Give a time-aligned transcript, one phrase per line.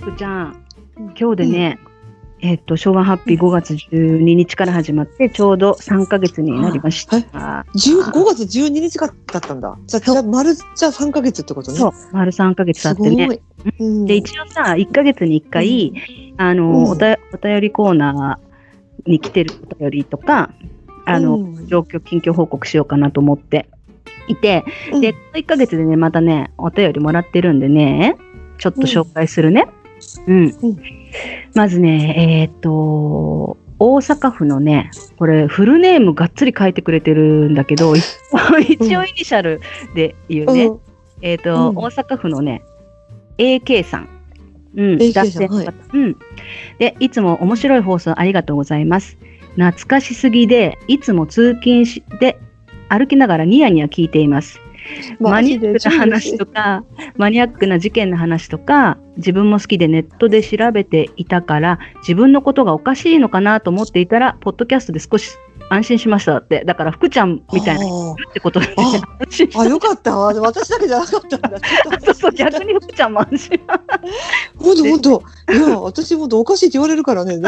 [0.00, 0.64] 福ちゃん、
[1.18, 1.78] 今日でね、
[2.40, 7.18] えっと、昭和ハッピー5月12日から始まって、ちょうど3ヶ月になりました。
[7.18, 9.76] 10 5月12日だったんだ。
[9.86, 11.78] じゃあ、じゃあ丸、じゃあ3ヶ月ってことね。
[11.78, 12.90] そう、丸3ヶ月経。
[12.92, 13.40] ってね。
[13.78, 15.92] うんで、一応さ、1ヶ月に1回、
[16.38, 20.50] あの、うんおたお便りコーナーに来てるお便りとか、
[21.04, 23.68] あの、うん状況、近況報告しようかなと思って
[24.28, 24.64] いて、
[24.94, 28.16] うんで、この1ヶ月でね、またね、お便りもらってるんでね、
[28.56, 29.66] ちょっと紹介するね。
[29.68, 29.79] うん。
[30.26, 30.54] うん
[31.54, 38.04] まずね、えっ、と、大阪府のね、これ、フルネームがっつり書いてくれてるんだけど、一
[38.68, 39.60] 一応イニシャル
[39.94, 40.66] で言うね。
[40.66, 40.78] うん
[41.22, 42.62] えっ、と、うん大阪府のね、
[43.38, 44.08] AK さん。
[44.76, 46.16] うん、男性の方はいうん。
[46.78, 49.18] で、いつも面白い放送ありがとうございます。
[49.56, 52.38] 懐かしすぎで、いつも通勤しで
[52.88, 54.60] 歩きながらニヤニヤ聞いています。
[55.18, 56.84] マニアックな話とか、
[57.16, 65.36] マニアックな事件の話とか、自分も好きでネットで調べていたから、自分のことがおかしいのかなと思っていたら、ポッドキャストで少し
[65.70, 66.64] 安心しましたって。
[66.64, 68.82] だから、福ちゃんみたいなってことで、あ
[69.20, 70.16] 安心しあ、よかった。
[70.16, 71.50] 私だけじゃなかったんだ。
[72.04, 73.60] そうそう、逆に福ちゃんも安心。
[74.58, 75.22] ほんとほんと。
[75.52, 77.38] いや、私ほんとおかしいって言われるからね。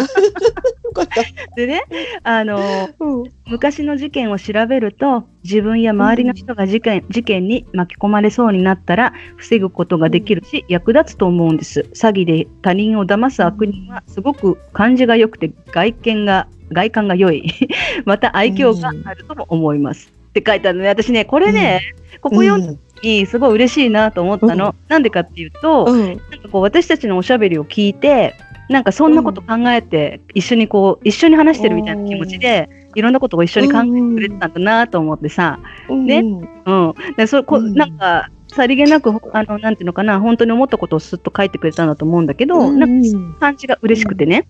[0.93, 1.23] よかった。
[1.57, 1.83] でね、
[2.23, 11.81] あの、うん昔の事件を調べると、自分や周りの人が事件,、事件に巻き込まれそうになったら、防ぐことができるし、役立つと思うんです。
[11.93, 17.53] 詐欺で他人を騙す悪人は、すごく感じが良くて、外見が、外観が良い。
[18.07, 20.13] また愛嬌があるとも思います。
[20.31, 20.89] って書いてあるのね。
[20.89, 21.83] 私ね、これね、
[22.23, 24.75] ここ読んにすごい嬉しいなと思ったの。
[24.89, 26.07] なんでかっていうと、うん。
[26.07, 28.35] なんかこう私たちのおしゃべりを聞いて、
[28.73, 36.95] なんかそんなこと考えて、一緒にこう、一緒に話してるみたいな気持ちで、いろんなことを一緒に考えてくれてたんだなと思ってさ、ねうんうん。
[37.17, 44.47] でそこうんなんか、さりげなく、あの、なんていうのかな、本当に思ったことをすっと書いてくれたんだと思うんだけど、うんなんか感じが嬉しくてね。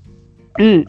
[0.59, 0.85] うん。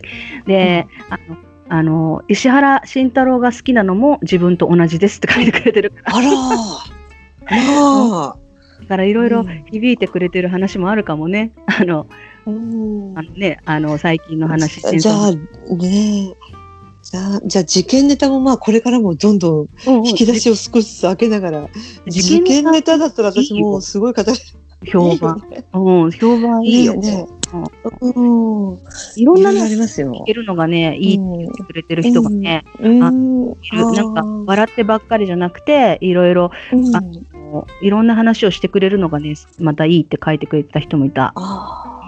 [0.45, 1.37] で、あの、
[1.69, 6.31] あの、石原慎太郎が好きなのも自分と同じですって書いてくれてるから、あら。
[6.31, 6.53] ま
[8.33, 8.37] あ。
[8.81, 11.53] だからいろいろうん響いてくれてる話もあるかもね。
[11.79, 12.07] あの、うん
[12.45, 15.31] あのね、あの、最近の話、じゃあ
[15.75, 16.33] ね
[17.03, 20.07] じゃあじゃあ事件ネタもまあこれからもどんどんうんうん。
[20.07, 21.69] 引き出しを少しずつ開けながら、
[22.07, 24.39] 事事件ネタ件ネタだったら私もうすごい語れる。
[24.89, 25.41] 評判。
[25.73, 26.95] うん、評判いいよ。
[26.95, 28.79] ねうんうん。
[29.15, 29.43] いろん。
[29.43, 30.11] なのいろいろありますよ。
[30.13, 32.99] 聞けるのがね、いいって言ってくれてる人がね、うん。
[32.99, 36.95] なんか笑ってばっかりじゃなくて、いろいろうん。
[36.95, 37.01] あ
[37.53, 41.33] もういろんな話をしてくれるのがね、またいいって書いてくれてた人もいた。
[41.35, 42.02] あ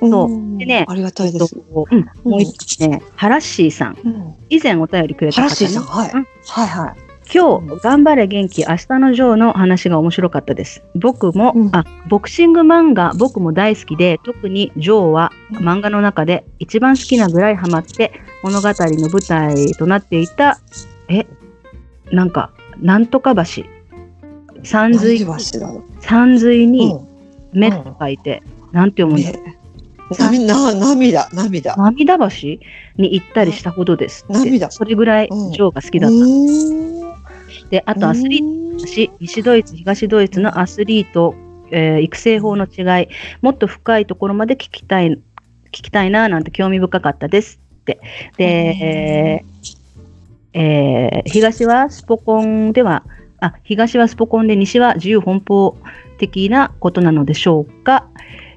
[0.00, 0.32] そう。
[0.32, 1.54] うんでねありがたいです。
[1.54, 3.98] うん、もう一つね、ハラッシーさん。
[4.02, 4.34] うん。
[4.48, 6.26] 以前お便りくれたハラッシーさん、はい、うん。
[6.46, 7.06] はいはい。
[7.32, 10.82] 今日、頑張れ元気、明日のジョーの話が面白かったです。
[10.94, 11.68] 僕も、うん。
[11.72, 18.12] あ、ボクシング漫画、僕も大好きで、特にジョーは漫画の中で一番好きなぐらいハマって、
[18.44, 20.60] 物語の舞台となっていた、
[21.08, 21.26] え、
[22.12, 23.64] なんか、なんとか橋。
[24.62, 25.26] 山水、
[26.00, 27.06] 山水にうん。
[27.52, 28.42] 目と書いて、
[28.72, 29.46] なんて読むんだろう。
[29.46, 29.58] ね
[30.10, 31.76] 涙、涙、涙。
[31.76, 32.26] 涙橋
[32.96, 34.24] に行ったりしたほどです。
[34.28, 37.70] 涙それぐらいうんジョーが好きだった。
[37.70, 38.56] で、あとアスリート
[39.20, 41.34] 西ドイツ、東ドイツのアスリート、
[41.70, 43.08] えー育成法の違い、
[43.42, 45.20] もっと深いところまで聞きたい、聞
[45.70, 48.00] きたいな、なんて興味深かったですって。
[48.36, 53.02] で、えー東はスポコンでは、
[53.40, 55.76] あ、東はスポコンで西は自由奔放
[56.18, 58.06] 的なことなのでしょうか。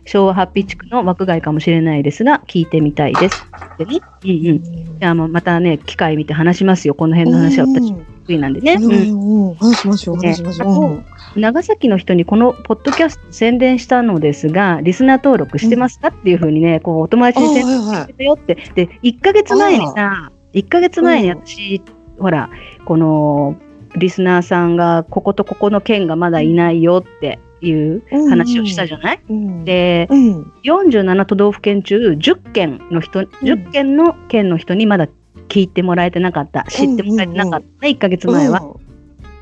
[0.10, 3.46] 昭和ハッピー地区の枠外かもしれないですが、聞いてみたいです。
[3.76, 4.00] ってね。
[4.24, 5.00] うんうん。
[5.00, 6.96] じゃあもうまたね、機会見て話しますよ。
[6.96, 8.74] この辺の話は私得意なんでね。
[8.74, 10.86] うん話しましょう、話しましょう。
[10.86, 11.06] うん
[11.36, 18.58] 長崎の人にこのポッドキャスト宣伝したのですが、リスナー登録してますかっていうふうにね、こうお友達に宣伝してたよって。
[18.74, 21.84] で、1ヶ月前にさ、1ヶ月前に私、
[22.18, 22.50] ほら、
[22.86, 23.56] この
[23.96, 29.66] リスナーさんが、こことここの県がまだいないよっていう話をしたじゃない、うん。
[29.66, 30.54] で、うん。
[30.64, 35.08] 47都道府県中10県の人、10県の県の人にまだ
[35.48, 38.62] 聞いてもらえてなかった、知ってもらえてなかった、1ヶ月前は。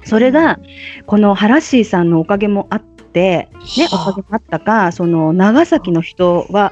[0.03, 0.59] それが、
[1.05, 6.71] このハラッシーさんのおかげもあって、ね、おかげもあったか、その長崎の人は、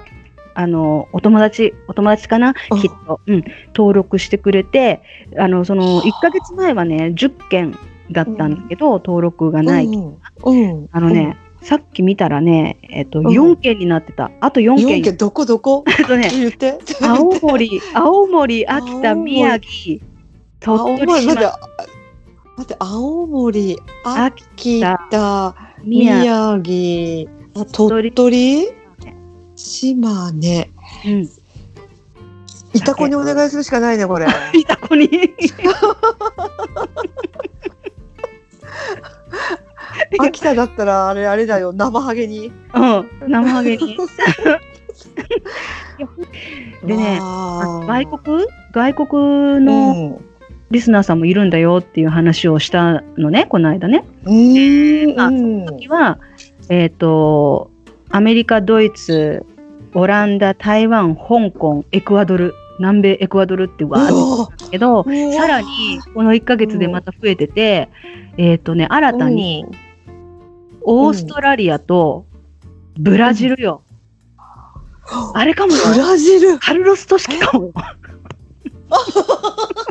[0.56, 2.82] あの、お友達、お友達かな、うん。
[2.82, 3.44] きっと、うん、
[3.76, 5.02] 登録してくれて、
[5.38, 7.78] あの、その、1ヶ月前はね、10件
[8.12, 9.86] だったんだけど、登録がない。
[9.86, 14.30] うんうんあのね、さっき見たらね、えっと、ん4件になってた。
[14.40, 15.02] あと4 4件。
[15.02, 15.84] 件どこどこ？
[16.08, 16.78] とね、言って。
[17.02, 20.00] 青森、 青森、秋田、宮城、
[20.60, 21.58] 鳥青取、森、待って島、、
[22.58, 28.68] 待って、青森、秋秋田、宮宮城、あ鳥鳥取？
[29.56, 30.70] 島根。
[31.06, 31.30] うん。
[32.76, 34.28] いたこにお願いするしかないね、これ。
[34.54, 35.10] いた子に。
[40.20, 42.52] 秋田だったら、あれ、あれだよ、生ハゲに。
[42.74, 43.10] うん。
[43.28, 43.98] 生ハゲに。
[46.86, 49.08] でね外国外国
[49.58, 50.26] うのん。
[50.72, 54.04] リスナーさんもいるんだよっていう話をしたのね、この間ね。
[54.26, 55.20] うーん。
[55.20, 56.20] あうん時は、
[56.70, 57.70] えっ、と、
[58.10, 59.46] アメリカ、ドイツ、
[59.94, 65.68] オランダ、台湾、香港、エクアドル、南米エクアドルってわーってけど、さらに
[66.14, 67.90] この1ヶ月でまた増えてて、
[68.38, 69.66] えっ、とね、新たに
[70.82, 72.26] オーストラリアと
[72.98, 73.82] ブラジルよ。
[75.34, 75.84] あれかもよ。
[75.94, 76.60] ブラジル。
[76.60, 77.74] カルロス・トシキかもよ。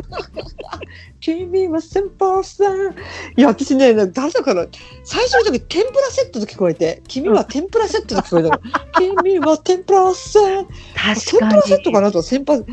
[1.19, 2.95] 君は先輩さん。
[3.35, 4.67] いや、私ね、誰だから、
[5.03, 8.59] 最初の時、天ぷらセットと聞こえて、君は天ぷらセットと聞こえたの。
[9.21, 10.65] 君は天ぷらさん。
[10.65, 11.95] 確か天ぷらセットに。
[11.95, 12.63] かなと、先輩。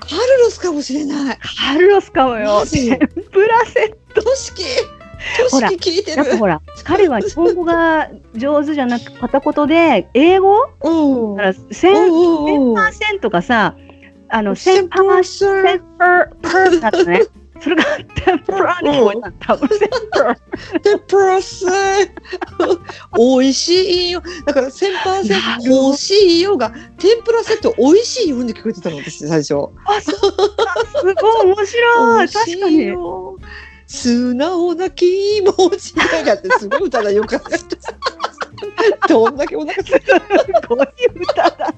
[0.00, 1.38] カルロスかもしれない。
[1.38, 4.64] カルロスかもよ天ぷらセットシキ。
[5.38, 6.16] トほら聞いてる？
[6.16, 6.16] ト。
[6.16, 10.56] だってほら、彼は日本語が上手じゃなく、片言で、英語？
[10.82, 11.36] うん。
[11.36, 13.76] だから、千、パーセントがさ、
[14.28, 16.90] あの、先千パー輩センさん。
[16.90, 17.22] パね。
[17.60, 17.84] それが
[18.14, 19.38] 天ぷらに聞こえたん。
[19.38, 19.46] だ。
[19.46, 20.80] 多分センパー。
[20.80, 22.08] 天ぷらさん。
[23.16, 24.22] 美味しいよ。
[24.46, 29.54] だから、先輩さん、なるほど美味しいよが、天ぷらセット美味しいよって聞こえてたの、私、最初。
[29.54, 30.14] あ、そう。
[30.16, 32.28] すごい面白い。
[32.28, 32.92] 確かに。
[33.86, 39.08] 素直な気持ちがってすごい歌だよかった。
[39.08, 39.36] どん。
[39.36, 39.96] だけお腹すいす
[40.68, 40.86] ごい
[41.22, 41.74] 歌だ。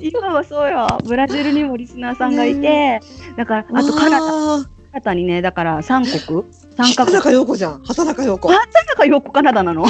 [0.00, 0.98] 今はそうよ。
[1.04, 3.00] ブラジルにもリスナーさんがいて、
[3.36, 4.30] だから、あとカナダ、ダ。
[4.64, 6.42] カナダにね、だから3国
[6.76, 7.06] ?3 カ国。
[7.06, 7.82] 畑中陽子じゃん。
[7.84, 8.50] 畑中陽子。
[8.50, 8.64] あ、なん
[8.96, 9.86] かよくカナダなの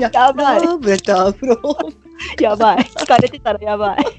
[0.00, 0.60] や やばい。
[2.40, 2.78] やばい。
[2.78, 4.17] 聞か れてたらやばい。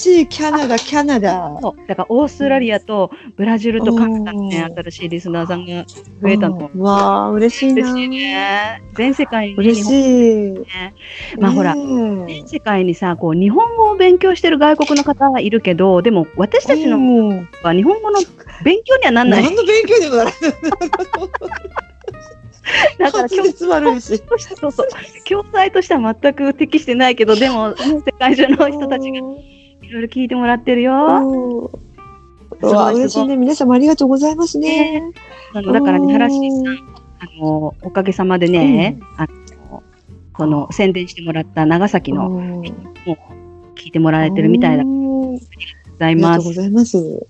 [0.00, 0.26] しい。
[0.28, 1.56] キャナダ、キャナダ。
[1.60, 5.84] そうだからオーストラリアとブラジルとカナダにね、うん新しいリスナーさんが
[6.22, 6.70] 増えたの。
[6.74, 7.82] うんわあ、嬉しいな。
[7.82, 8.82] 嬉しいね。
[8.94, 10.52] 全世界に嬉日本しい。
[10.52, 10.94] ね。
[11.38, 18.20] まあほらね全世界にさ、こう日本語を勉強してる外国の方はいるけど、でも私たちのうんは日本語の
[18.64, 19.42] 勉強にはなんない。
[19.42, 20.34] 何の勉強にもならない。
[22.98, 23.42] だから教
[25.52, 27.74] 材としては全く適してないけど、でも、ね
[28.04, 29.20] 世界中の人たちが
[29.90, 30.92] いろいろ聞いてもらってるよ。
[30.94, 31.80] うん
[32.62, 33.36] うわ嬉しいね。
[33.36, 35.02] 皆様ありがとうございますね。
[35.52, 36.76] あのだからね、原市さん、
[37.18, 39.26] あのおかげさまでね、あ
[39.68, 39.82] の
[40.32, 45.40] この宣伝してもらった長崎のうん聞いてもらえてるみたいだごうん
[45.98, 46.52] ざいますありがとうご。
[46.52, 47.26] ざいます。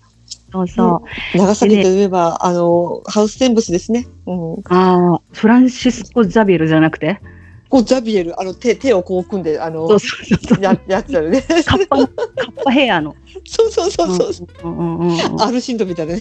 [0.52, 1.02] そうそ
[1.34, 1.38] う。
[1.38, 4.06] 長崎といえば、あの、ハウステンボスですね。
[4.26, 4.62] うん。
[4.64, 7.20] ああ、フランシスコ・ザビエルじゃなくて？
[7.68, 10.62] こう、ザビエル、あの、手、手をこう組んで、あのそう、そうそうそう。
[10.64, 11.40] や、やつだよね。
[11.40, 13.16] カッパの、カッお部屋の。
[13.46, 14.48] そうそうそうそう。
[14.64, 16.14] うんうんうん、アルシンドみたいな。